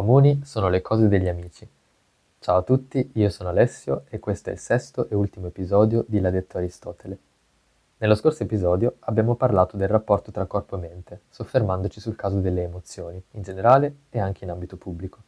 Comuni 0.00 0.40
sono 0.44 0.70
le 0.70 0.80
cose 0.80 1.08
degli 1.08 1.28
amici. 1.28 1.68
Ciao 2.38 2.56
a 2.56 2.62
tutti, 2.62 3.10
io 3.16 3.28
sono 3.28 3.50
Alessio 3.50 4.04
e 4.08 4.18
questo 4.18 4.48
è 4.48 4.52
il 4.54 4.58
sesto 4.58 5.10
e 5.10 5.14
ultimo 5.14 5.48
episodio 5.48 6.06
di 6.08 6.20
L'ha 6.20 6.30
detto 6.30 6.56
Aristotele. 6.56 7.18
Nello 7.98 8.14
scorso 8.14 8.42
episodio 8.42 8.96
abbiamo 9.00 9.34
parlato 9.34 9.76
del 9.76 9.88
rapporto 9.88 10.30
tra 10.30 10.46
corpo 10.46 10.76
e 10.76 10.78
mente, 10.78 11.20
soffermandoci 11.28 12.00
sul 12.00 12.16
caso 12.16 12.40
delle 12.40 12.62
emozioni, 12.62 13.22
in 13.32 13.42
generale 13.42 13.96
e 14.08 14.18
anche 14.18 14.44
in 14.44 14.50
ambito 14.50 14.78
pubblico. 14.78 15.18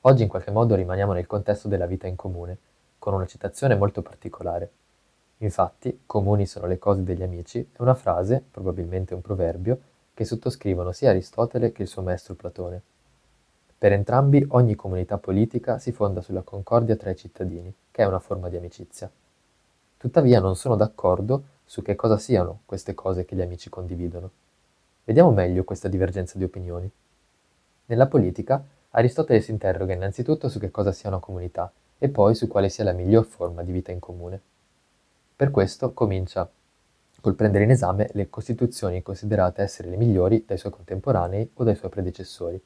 Oggi 0.00 0.22
in 0.22 0.28
qualche 0.30 0.50
modo 0.50 0.74
rimaniamo 0.74 1.12
nel 1.12 1.26
contesto 1.26 1.68
della 1.68 1.84
vita 1.84 2.06
in 2.06 2.16
comune, 2.16 2.56
con 2.98 3.12
una 3.12 3.26
citazione 3.26 3.74
molto 3.74 4.00
particolare. 4.00 4.70
Infatti, 5.36 6.04
comuni 6.06 6.46
sono 6.46 6.66
le 6.66 6.78
cose 6.78 7.02
degli 7.04 7.22
amici 7.22 7.60
è 7.70 7.82
una 7.82 7.94
frase, 7.94 8.42
probabilmente 8.50 9.12
un 9.12 9.20
proverbio, 9.20 9.80
che 10.14 10.24
sottoscrivono 10.24 10.92
sia 10.92 11.10
Aristotele 11.10 11.72
che 11.72 11.82
il 11.82 11.88
suo 11.88 12.00
maestro 12.00 12.32
Platone. 12.32 12.84
Per 13.82 13.90
entrambi 13.90 14.46
ogni 14.50 14.76
comunità 14.76 15.18
politica 15.18 15.80
si 15.80 15.90
fonda 15.90 16.20
sulla 16.20 16.42
concordia 16.42 16.94
tra 16.94 17.10
i 17.10 17.16
cittadini, 17.16 17.74
che 17.90 18.04
è 18.04 18.06
una 18.06 18.20
forma 18.20 18.48
di 18.48 18.56
amicizia. 18.56 19.10
Tuttavia 19.96 20.38
non 20.38 20.54
sono 20.54 20.76
d'accordo 20.76 21.42
su 21.64 21.82
che 21.82 21.96
cosa 21.96 22.16
siano 22.16 22.60
queste 22.64 22.94
cose 22.94 23.24
che 23.24 23.34
gli 23.34 23.40
amici 23.40 23.68
condividono. 23.68 24.30
Vediamo 25.02 25.32
meglio 25.32 25.64
questa 25.64 25.88
divergenza 25.88 26.38
di 26.38 26.44
opinioni. 26.44 26.88
Nella 27.86 28.06
politica, 28.06 28.64
Aristotele 28.90 29.40
si 29.40 29.50
interroga 29.50 29.92
innanzitutto 29.92 30.48
su 30.48 30.60
che 30.60 30.70
cosa 30.70 30.92
sia 30.92 31.08
una 31.08 31.18
comunità 31.18 31.68
e 31.98 32.08
poi 32.08 32.36
su 32.36 32.46
quale 32.46 32.68
sia 32.68 32.84
la 32.84 32.92
miglior 32.92 33.24
forma 33.24 33.64
di 33.64 33.72
vita 33.72 33.90
in 33.90 33.98
comune. 33.98 34.40
Per 35.34 35.50
questo 35.50 35.92
comincia 35.92 36.48
col 37.20 37.34
prendere 37.34 37.64
in 37.64 37.70
esame 37.70 38.10
le 38.12 38.30
costituzioni 38.30 39.02
considerate 39.02 39.60
essere 39.60 39.88
le 39.88 39.96
migliori 39.96 40.44
dai 40.46 40.56
suoi 40.56 40.70
contemporanei 40.70 41.50
o 41.54 41.64
dai 41.64 41.74
suoi 41.74 41.90
predecessori. 41.90 42.62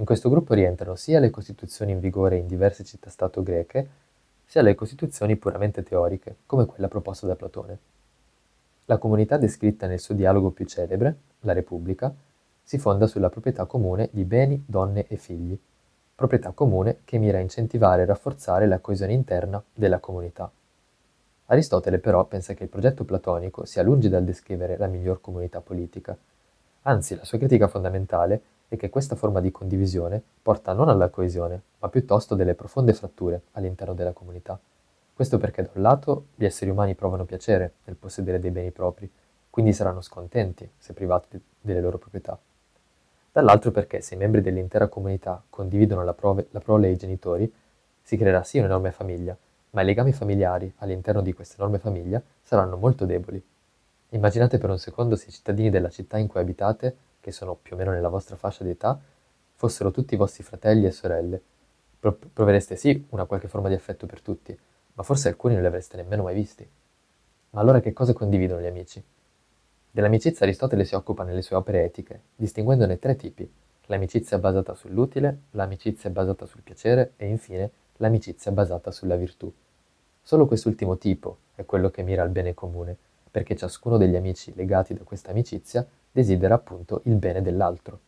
In 0.00 0.06
questo 0.06 0.30
gruppo 0.30 0.54
rientrano 0.54 0.94
sia 0.94 1.20
le 1.20 1.28
costituzioni 1.28 1.92
in 1.92 2.00
vigore 2.00 2.38
in 2.38 2.46
diverse 2.46 2.84
città-stato 2.84 3.42
greche, 3.42 3.88
sia 4.46 4.62
le 4.62 4.74
costituzioni 4.74 5.36
puramente 5.36 5.82
teoriche, 5.82 6.36
come 6.46 6.64
quella 6.64 6.88
proposta 6.88 7.26
da 7.26 7.36
Platone. 7.36 7.78
La 8.86 8.96
comunità 8.96 9.36
descritta 9.36 9.86
nel 9.86 10.00
suo 10.00 10.14
dialogo 10.14 10.52
più 10.52 10.64
celebre, 10.64 11.16
la 11.40 11.52
Repubblica, 11.52 12.14
si 12.62 12.78
fonda 12.78 13.06
sulla 13.06 13.28
proprietà 13.28 13.66
comune 13.66 14.08
di 14.10 14.24
beni, 14.24 14.64
donne 14.66 15.06
e 15.06 15.16
figli, 15.16 15.56
proprietà 16.14 16.52
comune 16.52 17.00
che 17.04 17.18
mira 17.18 17.36
a 17.36 17.42
incentivare 17.42 18.00
e 18.00 18.06
rafforzare 18.06 18.66
la 18.66 18.78
coesione 18.78 19.12
interna 19.12 19.62
della 19.74 19.98
comunità. 19.98 20.50
Aristotele 21.44 21.98
però 21.98 22.24
pensa 22.24 22.54
che 22.54 22.62
il 22.62 22.70
progetto 22.70 23.04
platonico 23.04 23.66
sia 23.66 23.82
lungi 23.82 24.08
dal 24.08 24.24
descrivere 24.24 24.78
la 24.78 24.86
miglior 24.86 25.20
comunità 25.20 25.60
politica. 25.60 26.16
Anzi, 26.84 27.16
la 27.16 27.24
sua 27.26 27.36
critica 27.36 27.68
fondamentale 27.68 28.42
è 28.70 28.76
che 28.76 28.88
questa 28.88 29.16
forma 29.16 29.40
di 29.40 29.50
condivisione 29.50 30.22
porta 30.40 30.72
non 30.72 30.88
alla 30.88 31.08
coesione, 31.08 31.60
ma 31.80 31.88
piuttosto 31.88 32.36
delle 32.36 32.54
profonde 32.54 32.92
fratture 32.92 33.42
all'interno 33.52 33.94
della 33.94 34.12
comunità. 34.12 34.56
Questo 35.12 35.38
perché 35.38 35.62
da 35.62 35.70
un 35.72 35.82
lato 35.82 36.26
gli 36.36 36.44
esseri 36.44 36.70
umani 36.70 36.94
provano 36.94 37.24
piacere 37.24 37.72
nel 37.84 37.96
possedere 37.96 38.38
dei 38.38 38.52
beni 38.52 38.70
propri, 38.70 39.10
quindi 39.50 39.72
saranno 39.72 40.00
scontenti 40.00 40.70
se 40.78 40.92
privati 40.92 41.42
delle 41.60 41.80
loro 41.80 41.98
proprietà. 41.98 42.38
Dall'altro 43.32 43.72
perché 43.72 44.02
se 44.02 44.14
i 44.14 44.18
membri 44.18 44.40
dell'intera 44.40 44.86
comunità 44.86 45.42
condividono 45.50 46.04
la, 46.04 46.14
prove, 46.14 46.46
la 46.52 46.60
prole 46.60 46.86
e 46.86 46.92
i 46.92 46.96
genitori, 46.96 47.52
si 48.00 48.16
creerà 48.16 48.44
sì 48.44 48.58
un'enorme 48.58 48.92
famiglia, 48.92 49.36
ma 49.70 49.82
i 49.82 49.84
legami 49.84 50.12
familiari 50.12 50.72
all'interno 50.76 51.22
di 51.22 51.32
questa 51.32 51.56
enorme 51.56 51.80
famiglia 51.80 52.22
saranno 52.40 52.76
molto 52.76 53.04
deboli. 53.04 53.42
Immaginate 54.10 54.58
per 54.58 54.70
un 54.70 54.78
secondo 54.78 55.16
se 55.16 55.28
i 55.28 55.32
cittadini 55.32 55.70
della 55.70 55.90
città 55.90 56.18
in 56.18 56.28
cui 56.28 56.38
abitate, 56.38 56.96
che 57.20 57.32
sono 57.32 57.54
più 57.54 57.74
o 57.74 57.78
meno 57.78 57.92
nella 57.92 58.08
vostra 58.08 58.36
fascia 58.36 58.64
di 58.64 58.70
età, 58.70 58.98
fossero 59.54 59.90
tutti 59.90 60.16
vostri 60.16 60.42
fratelli 60.42 60.86
e 60.86 60.90
sorelle. 60.90 61.42
Pro- 62.00 62.18
provereste 62.32 62.76
sì 62.76 63.06
una 63.10 63.26
qualche 63.26 63.48
forma 63.48 63.68
di 63.68 63.74
affetto 63.74 64.06
per 64.06 64.22
tutti, 64.22 64.58
ma 64.94 65.02
forse 65.02 65.28
alcuni 65.28 65.52
non 65.54 65.62
li 65.62 65.68
avreste 65.68 65.96
nemmeno 65.96 66.22
mai 66.22 66.34
visti. 66.34 66.68
Ma 67.50 67.60
allora 67.60 67.80
che 67.80 67.92
cosa 67.92 68.12
condividono 68.12 68.60
gli 68.60 68.66
amici? 68.66 69.02
Dell'amicizia 69.90 70.46
Aristotele 70.46 70.84
si 70.84 70.94
occupa 70.94 71.24
nelle 71.24 71.42
sue 71.42 71.56
opere 71.56 71.84
etiche, 71.84 72.22
distinguendone 72.36 72.98
tre 72.98 73.16
tipi: 73.16 73.50
l'amicizia 73.86 74.38
basata 74.38 74.74
sull'utile, 74.74 75.40
l'amicizia 75.50 76.08
basata 76.10 76.46
sul 76.46 76.62
piacere 76.62 77.12
e 77.16 77.26
infine 77.26 77.70
l'amicizia 77.96 78.52
basata 78.52 78.90
sulla 78.92 79.16
virtù. 79.16 79.52
Solo 80.22 80.46
quest'ultimo 80.46 80.96
tipo 80.96 81.38
è 81.54 81.64
quello 81.64 81.90
che 81.90 82.02
mira 82.02 82.22
al 82.22 82.30
bene 82.30 82.54
comune, 82.54 82.96
perché 83.30 83.56
ciascuno 83.56 83.96
degli 83.96 84.16
amici 84.16 84.54
legati 84.54 84.94
da 84.94 85.02
questa 85.02 85.30
amicizia 85.30 85.86
desidera 86.10 86.54
appunto 86.54 87.02
il 87.04 87.14
bene 87.16 87.42
dell'altro. 87.42 88.00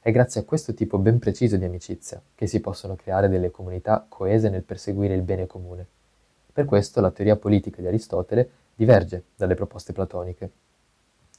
È 0.00 0.10
grazie 0.10 0.40
a 0.40 0.44
questo 0.44 0.72
tipo 0.72 0.98
ben 0.98 1.18
preciso 1.18 1.56
di 1.56 1.64
amicizia 1.64 2.22
che 2.34 2.46
si 2.46 2.60
possono 2.60 2.96
creare 2.96 3.28
delle 3.28 3.50
comunità 3.50 4.06
coese 4.08 4.48
nel 4.48 4.62
perseguire 4.62 5.14
il 5.14 5.22
bene 5.22 5.46
comune. 5.46 5.86
Per 6.52 6.64
questo 6.64 7.00
la 7.00 7.10
teoria 7.10 7.36
politica 7.36 7.80
di 7.80 7.86
Aristotele 7.86 8.50
diverge 8.74 9.24
dalle 9.36 9.54
proposte 9.54 9.92
platoniche. 9.92 10.50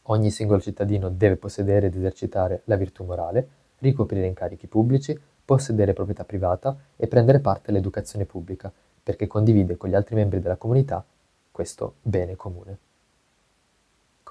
Ogni 0.03 0.29
singolo 0.29 0.61
cittadino 0.61 1.09
deve 1.09 1.37
possedere 1.37 1.87
ed 1.87 1.95
esercitare 1.95 2.61
la 2.65 2.75
virtù 2.75 3.03
morale, 3.03 3.47
ricoprire 3.79 4.27
incarichi 4.27 4.67
pubblici, 4.67 5.19
possedere 5.43 5.93
proprietà 5.93 6.23
privata 6.23 6.77
e 6.95 7.07
prendere 7.07 7.39
parte 7.39 7.71
all'educazione 7.71 8.25
pubblica, 8.25 8.71
perché 9.03 9.25
condivide 9.25 9.77
con 9.77 9.89
gli 9.89 9.95
altri 9.95 10.15
membri 10.15 10.39
della 10.39 10.55
comunità 10.55 11.03
questo 11.51 11.95
bene 12.01 12.35
comune. 12.35 12.77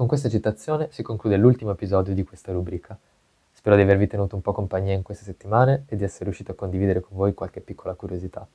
Con 0.00 0.08
questa 0.08 0.30
citazione 0.30 0.88
si 0.92 1.02
conclude 1.02 1.36
l'ultimo 1.36 1.72
episodio 1.72 2.14
di 2.14 2.24
questa 2.24 2.52
rubrica. 2.52 2.98
Spero 3.52 3.76
di 3.76 3.82
avervi 3.82 4.06
tenuto 4.06 4.34
un 4.34 4.40
po' 4.40 4.52
compagnia 4.52 4.94
in 4.94 5.02
queste 5.02 5.24
settimane 5.24 5.84
e 5.88 5.96
di 5.96 6.04
essere 6.04 6.24
riuscito 6.24 6.52
a 6.52 6.54
condividere 6.54 7.00
con 7.00 7.18
voi 7.18 7.34
qualche 7.34 7.60
piccola 7.60 7.92
curiosità. 7.92 8.48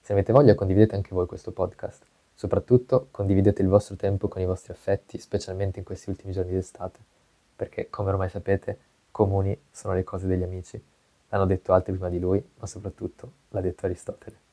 Se 0.00 0.12
avete 0.12 0.32
voglia 0.32 0.54
condividete 0.54 0.94
anche 0.94 1.12
voi 1.12 1.26
questo 1.26 1.50
podcast. 1.50 2.04
Soprattutto 2.32 3.08
condividete 3.10 3.62
il 3.62 3.66
vostro 3.66 3.96
tempo 3.96 4.28
con 4.28 4.42
i 4.42 4.46
vostri 4.46 4.74
affetti, 4.74 5.18
specialmente 5.18 5.80
in 5.80 5.84
questi 5.84 6.08
ultimi 6.08 6.32
giorni 6.32 6.52
d'estate, 6.52 7.00
perché 7.56 7.90
come 7.90 8.10
ormai 8.10 8.28
sapete, 8.28 8.78
comuni 9.10 9.60
sono 9.72 9.94
le 9.94 10.04
cose 10.04 10.28
degli 10.28 10.44
amici. 10.44 10.80
L'hanno 11.30 11.46
detto 11.46 11.72
altri 11.72 11.94
prima 11.94 12.10
di 12.10 12.20
lui, 12.20 12.40
ma 12.60 12.66
soprattutto 12.68 13.32
l'ha 13.48 13.60
detto 13.60 13.86
Aristotele. 13.86 14.51